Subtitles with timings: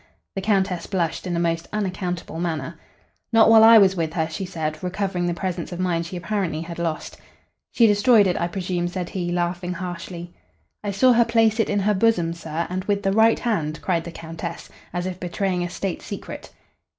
[0.33, 2.73] The Countess blushed in a most unaccountable manner.
[3.31, 6.61] "Not while I was with her," she said, recovering the presence of mind she apparently
[6.61, 7.17] had lost.
[7.71, 10.33] "She destroyed it, I presume," said he, laughing harshly.
[10.83, 14.03] "I saw her place it in her bosom, sir, and with the right hand," cried
[14.05, 16.49] the Countess, as if betraying a state secret.